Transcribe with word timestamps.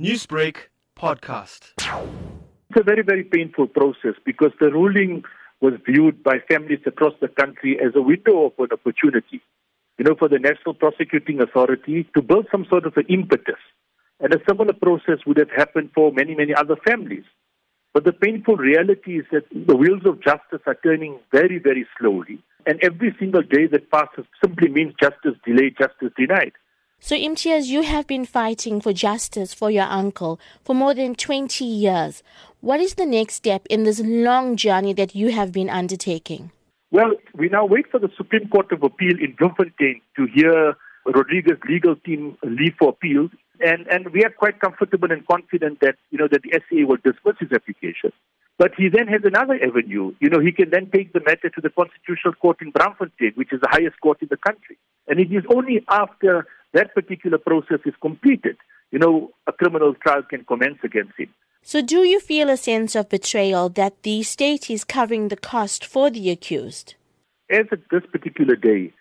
Newsbreak 0.00 0.56
podcast. 0.98 1.70
It's 1.78 2.80
a 2.80 2.82
very, 2.82 3.02
very 3.02 3.22
painful 3.22 3.68
process 3.68 4.14
because 4.26 4.50
the 4.58 4.72
ruling 4.72 5.22
was 5.60 5.74
viewed 5.86 6.20
by 6.20 6.40
families 6.50 6.80
across 6.84 7.12
the 7.20 7.28
country 7.28 7.78
as 7.78 7.94
a 7.94 8.02
window 8.02 8.46
of 8.46 8.54
an 8.58 8.70
opportunity, 8.72 9.40
you 9.96 10.04
know, 10.04 10.16
for 10.18 10.28
the 10.28 10.40
National 10.40 10.74
Prosecuting 10.74 11.40
Authority 11.40 12.08
to 12.12 12.22
build 12.22 12.48
some 12.50 12.66
sort 12.68 12.86
of 12.86 12.96
an 12.96 13.06
impetus. 13.08 13.60
And 14.18 14.34
a 14.34 14.40
similar 14.48 14.72
process 14.72 15.24
would 15.28 15.38
have 15.38 15.50
happened 15.56 15.90
for 15.94 16.10
many, 16.10 16.34
many 16.34 16.52
other 16.52 16.74
families. 16.84 17.24
But 17.92 18.02
the 18.02 18.12
painful 18.12 18.56
reality 18.56 19.20
is 19.20 19.26
that 19.30 19.44
the 19.52 19.76
wheels 19.76 20.02
of 20.06 20.20
justice 20.20 20.62
are 20.66 20.78
turning 20.82 21.20
very, 21.30 21.60
very 21.60 21.86
slowly. 22.00 22.42
And 22.66 22.82
every 22.82 23.14
single 23.20 23.42
day 23.42 23.68
that 23.68 23.92
passes 23.92 24.24
simply 24.42 24.70
means 24.70 24.94
justice 25.00 25.38
delayed, 25.46 25.76
justice 25.78 26.10
denied. 26.18 26.54
So, 27.06 27.14
Imtiaz, 27.14 27.66
you 27.66 27.82
have 27.82 28.06
been 28.06 28.24
fighting 28.24 28.80
for 28.80 28.94
justice 28.94 29.52
for 29.52 29.70
your 29.70 29.84
uncle 29.84 30.40
for 30.64 30.74
more 30.74 30.94
than 30.94 31.14
20 31.14 31.62
years. 31.62 32.22
What 32.62 32.80
is 32.80 32.94
the 32.94 33.04
next 33.04 33.34
step 33.34 33.66
in 33.68 33.84
this 33.84 34.00
long 34.00 34.56
journey 34.56 34.94
that 34.94 35.14
you 35.14 35.30
have 35.30 35.52
been 35.52 35.68
undertaking? 35.68 36.50
Well, 36.90 37.12
we 37.34 37.50
now 37.50 37.66
wait 37.66 37.90
for 37.90 38.00
the 38.00 38.08
Supreme 38.16 38.48
Court 38.48 38.72
of 38.72 38.82
Appeal 38.82 39.18
in 39.20 39.34
Bloemfontein 39.38 40.00
to 40.16 40.26
hear 40.34 40.78
Rodrigues's 41.04 41.58
legal 41.68 41.94
team 41.94 42.38
leave 42.42 42.72
for 42.78 42.88
appeal. 42.88 43.28
And, 43.60 43.86
and 43.88 44.10
we 44.14 44.24
are 44.24 44.30
quite 44.30 44.58
comfortable 44.60 45.12
and 45.12 45.26
confident 45.26 45.80
that, 45.80 45.96
you 46.10 46.16
know, 46.16 46.28
that 46.32 46.40
the 46.40 46.58
SCA 46.58 46.86
will 46.86 46.96
dismiss 47.04 47.36
his 47.38 47.52
application. 47.52 48.12
But 48.56 48.72
he 48.78 48.88
then 48.88 49.08
has 49.08 49.20
another 49.24 49.58
avenue. 49.62 50.14
You 50.20 50.30
know, 50.30 50.40
he 50.40 50.52
can 50.52 50.70
then 50.70 50.88
take 50.90 51.12
the 51.12 51.20
matter 51.20 51.50
to 51.50 51.60
the 51.60 51.68
Constitutional 51.68 52.32
Court 52.32 52.62
in 52.62 52.72
Braamfontein, 52.72 53.36
which 53.36 53.52
is 53.52 53.60
the 53.60 53.68
highest 53.70 54.00
court 54.00 54.22
in 54.22 54.28
the 54.30 54.38
country. 54.38 54.78
And 55.06 55.20
it 55.20 55.30
is 55.30 55.44
only 55.54 55.84
after 55.90 56.46
that 56.74 56.94
particular 56.94 57.38
process 57.38 57.80
is 57.86 57.94
completed, 58.00 58.56
you 58.90 58.98
know, 58.98 59.30
a 59.46 59.52
criminal 59.52 59.94
trial 59.94 60.22
can 60.22 60.44
commence 60.44 60.78
against 60.84 61.12
him. 61.18 61.32
So, 61.62 61.80
do 61.80 62.04
you 62.04 62.20
feel 62.20 62.50
a 62.50 62.58
sense 62.58 62.94
of 62.94 63.08
betrayal 63.08 63.70
that 63.70 64.02
the 64.02 64.22
state 64.22 64.68
is 64.68 64.84
covering 64.84 65.28
the 65.28 65.36
cost 65.36 65.86
for 65.86 66.10
the 66.10 66.30
accused? 66.30 66.94
As 67.48 67.66
of 67.72 67.80
this 67.90 68.02
particular 68.12 68.54
day, 68.54 68.92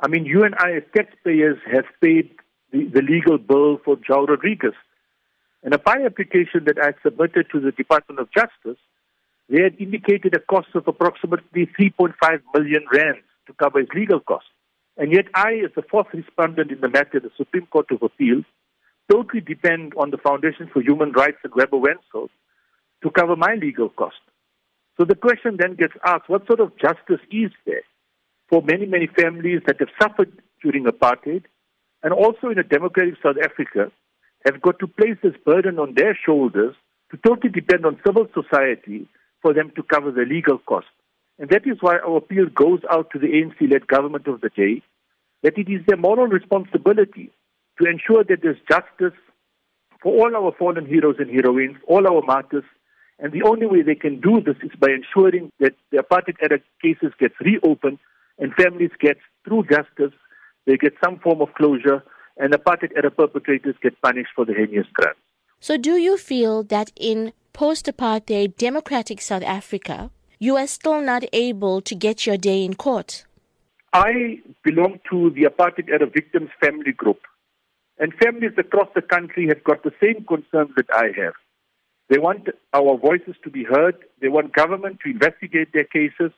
I 0.00 0.08
mean, 0.08 0.24
you 0.24 0.42
and 0.42 0.54
I, 0.58 0.72
as 0.72 0.82
taxpayers, 0.96 1.58
have 1.72 1.84
paid 2.00 2.30
the, 2.72 2.84
the 2.86 3.02
legal 3.02 3.38
bill 3.38 3.78
for 3.84 3.96
Joao 3.96 4.26
Rodrigues. 4.26 4.74
In 5.62 5.72
a 5.72 5.78
PI 5.78 6.04
application 6.04 6.64
that 6.66 6.78
I 6.78 6.92
submitted 7.02 7.46
to 7.52 7.60
the 7.60 7.72
Department 7.72 8.20
of 8.20 8.28
Justice, 8.32 8.80
they 9.48 9.62
had 9.62 9.76
indicated 9.80 10.34
a 10.34 10.40
cost 10.40 10.68
of 10.74 10.86
approximately 10.86 11.68
3.5 11.78 12.14
million 12.54 12.84
rands 12.92 13.24
to 13.46 13.52
cover 13.54 13.80
his 13.80 13.88
legal 13.94 14.20
costs. 14.20 14.50
And 14.98 15.12
yet 15.12 15.26
I, 15.34 15.62
as 15.64 15.70
the 15.76 15.82
fourth 15.88 16.08
respondent 16.12 16.72
in 16.72 16.80
the 16.80 16.88
matter, 16.88 17.20
the 17.20 17.30
Supreme 17.36 17.66
Court 17.66 17.86
of 17.92 18.02
Appeal, 18.02 18.42
totally 19.10 19.40
depend 19.40 19.94
on 19.96 20.10
the 20.10 20.18
Foundation 20.18 20.68
for 20.72 20.82
Human 20.82 21.12
Rights 21.12 21.38
and 21.44 21.54
Webber 21.54 21.78
Wentzel 21.78 22.28
to 23.02 23.10
cover 23.10 23.36
my 23.36 23.54
legal 23.54 23.88
costs. 23.90 24.20
So 24.98 25.04
the 25.04 25.14
question 25.14 25.56
then 25.58 25.76
gets 25.76 25.94
asked, 26.04 26.28
what 26.28 26.46
sort 26.48 26.58
of 26.58 26.76
justice 26.76 27.24
is 27.30 27.52
there 27.64 27.84
for 28.48 28.60
many, 28.62 28.86
many 28.86 29.06
families 29.06 29.62
that 29.66 29.76
have 29.78 29.88
suffered 30.02 30.42
during 30.62 30.84
apartheid 30.84 31.44
and 32.02 32.12
also 32.12 32.48
in 32.50 32.58
a 32.58 32.64
democratic 32.64 33.14
South 33.22 33.36
Africa 33.42 33.92
have 34.44 34.60
got 34.60 34.80
to 34.80 34.88
place 34.88 35.16
this 35.22 35.34
burden 35.46 35.78
on 35.78 35.94
their 35.94 36.18
shoulders 36.26 36.74
to 37.10 37.16
totally 37.18 37.52
depend 37.52 37.86
on 37.86 38.00
civil 38.04 38.26
society 38.34 39.08
for 39.40 39.54
them 39.54 39.70
to 39.76 39.82
cover 39.84 40.10
the 40.10 40.22
legal 40.22 40.58
costs. 40.58 40.90
And 41.38 41.50
that 41.50 41.66
is 41.66 41.78
why 41.80 41.98
our 41.98 42.16
appeal 42.16 42.46
goes 42.46 42.80
out 42.90 43.10
to 43.10 43.18
the 43.18 43.28
ANC-led 43.28 43.86
government 43.86 44.26
of 44.26 44.40
the 44.40 44.50
day, 44.50 44.82
that 45.42 45.56
it 45.56 45.68
is 45.68 45.84
their 45.86 45.96
moral 45.96 46.26
responsibility 46.26 47.30
to 47.80 47.88
ensure 47.88 48.24
that 48.24 48.42
there's 48.42 48.58
justice 48.68 49.18
for 50.02 50.12
all 50.12 50.36
our 50.36 50.52
fallen 50.58 50.86
heroes 50.86 51.16
and 51.18 51.30
heroines, 51.30 51.76
all 51.86 52.06
our 52.06 52.22
martyrs, 52.22 52.64
and 53.20 53.32
the 53.32 53.42
only 53.42 53.66
way 53.66 53.82
they 53.82 53.94
can 53.94 54.20
do 54.20 54.40
this 54.40 54.56
is 54.62 54.70
by 54.78 54.88
ensuring 54.90 55.50
that 55.58 55.74
the 55.90 55.98
apartheid 55.98 56.36
era 56.40 56.60
cases 56.80 57.12
get 57.18 57.32
reopened 57.40 57.98
and 58.38 58.54
families 58.54 58.90
get 59.00 59.18
through 59.44 59.64
justice, 59.64 60.16
they 60.66 60.76
get 60.76 60.94
some 61.02 61.18
form 61.18 61.40
of 61.40 61.52
closure, 61.54 62.02
and 62.36 62.52
apartheid 62.52 62.92
era 62.94 63.10
perpetrators 63.10 63.74
get 63.82 64.00
punished 64.00 64.30
for 64.36 64.44
the 64.44 64.54
heinous 64.54 64.86
crimes. 64.94 65.18
So, 65.60 65.76
do 65.76 65.96
you 65.96 66.16
feel 66.16 66.62
that 66.64 66.92
in 66.94 67.32
post 67.52 67.86
apartheid 67.86 68.56
democratic 68.56 69.20
South 69.20 69.42
Africa, 69.42 70.12
you 70.38 70.56
are 70.56 70.66
still 70.66 71.00
not 71.00 71.24
able 71.32 71.80
to 71.80 71.94
get 71.94 72.26
your 72.26 72.36
day 72.36 72.64
in 72.64 72.74
court? 72.74 73.24
I 73.92 74.40
belong 74.64 75.00
to 75.10 75.30
the 75.30 75.44
apartheid 75.44 75.88
era 75.88 76.06
victims 76.06 76.50
family 76.60 76.92
group. 76.92 77.20
And 77.98 78.14
families 78.14 78.52
across 78.56 78.88
the 78.94 79.02
country 79.02 79.48
have 79.48 79.64
got 79.64 79.82
the 79.82 79.92
same 80.00 80.24
concerns 80.24 80.70
that 80.76 80.86
I 80.92 81.06
have. 81.20 81.34
They 82.08 82.18
want 82.18 82.48
our 82.72 82.96
voices 82.96 83.34
to 83.42 83.50
be 83.50 83.64
heard. 83.64 83.96
They 84.20 84.28
want 84.28 84.54
government 84.54 85.00
to 85.04 85.10
investigate 85.10 85.72
their 85.72 85.84
cases. 85.84 86.30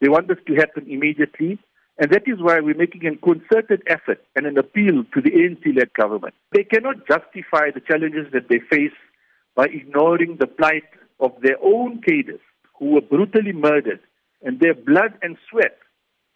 They 0.00 0.08
want 0.08 0.28
this 0.28 0.38
to 0.46 0.54
happen 0.54 0.86
immediately. 0.88 1.58
And 1.98 2.10
that 2.10 2.24
is 2.26 2.42
why 2.42 2.60
we're 2.60 2.76
making 2.76 3.06
a 3.06 3.16
concerted 3.16 3.82
effort 3.86 4.22
and 4.34 4.44
an 4.44 4.58
appeal 4.58 5.04
to 5.14 5.20
the 5.22 5.30
ANC-led 5.30 5.94
government. 5.94 6.34
They 6.52 6.64
cannot 6.64 7.06
justify 7.08 7.70
the 7.70 7.80
challenges 7.80 8.30
that 8.34 8.48
they 8.50 8.58
face 8.58 8.92
by 9.54 9.66
ignoring 9.66 10.36
the 10.38 10.46
plight 10.46 10.84
of 11.18 11.32
their 11.40 11.56
own 11.62 12.02
cadres 12.02 12.40
who 12.78 12.90
were 12.90 13.00
brutally 13.00 13.52
murdered 13.52 14.00
and 14.42 14.60
their 14.60 14.74
blood 14.74 15.14
and 15.22 15.36
sweat 15.50 15.78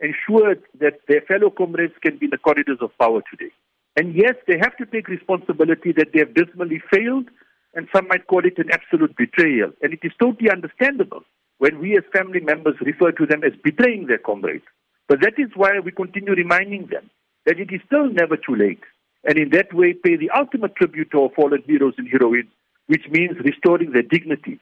ensured 0.00 0.62
that 0.80 1.00
their 1.08 1.20
fellow 1.22 1.50
comrades 1.50 1.94
can 2.02 2.16
be 2.18 2.26
in 2.26 2.30
the 2.30 2.38
corridors 2.38 2.78
of 2.80 2.96
power 2.98 3.22
today. 3.30 3.52
And 3.96 4.14
yes, 4.14 4.34
they 4.46 4.56
have 4.58 4.76
to 4.78 4.86
take 4.86 5.08
responsibility 5.08 5.92
that 5.92 6.12
they 6.12 6.20
have 6.20 6.34
dismally 6.34 6.82
failed, 6.90 7.28
and 7.74 7.86
some 7.94 8.08
might 8.08 8.26
call 8.26 8.44
it 8.46 8.58
an 8.58 8.70
absolute 8.72 9.14
betrayal. 9.16 9.70
And 9.82 9.92
it 9.92 10.00
is 10.02 10.12
totally 10.18 10.50
understandable 10.50 11.22
when 11.58 11.78
we 11.78 11.96
as 11.96 12.04
family 12.12 12.40
members 12.40 12.76
refer 12.80 13.12
to 13.12 13.26
them 13.26 13.44
as 13.44 13.52
betraying 13.62 14.06
their 14.06 14.18
comrades. 14.18 14.64
But 15.08 15.20
that 15.20 15.34
is 15.38 15.50
why 15.54 15.78
we 15.84 15.90
continue 15.90 16.34
reminding 16.34 16.86
them 16.86 17.10
that 17.46 17.58
it 17.58 17.72
is 17.72 17.80
still 17.86 18.08
never 18.08 18.36
too 18.36 18.56
late, 18.56 18.80
and 19.24 19.38
in 19.38 19.50
that 19.50 19.74
way 19.74 19.92
pay 19.92 20.16
the 20.16 20.30
ultimate 20.30 20.76
tribute 20.76 21.10
to 21.10 21.22
our 21.22 21.30
fallen 21.36 21.62
heroes 21.66 21.94
and 21.98 22.08
heroines, 22.08 22.50
which 22.90 23.06
means 23.08 23.38
restoring 23.44 23.92
their 23.92 24.02
dignity. 24.02 24.58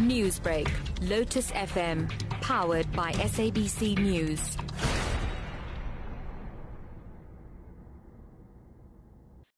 Newsbreak, 0.00 0.68
Lotus 1.08 1.52
FM, 1.52 2.10
powered 2.40 2.90
by 2.92 3.12
SABC 3.12 3.96
News. 3.98 4.56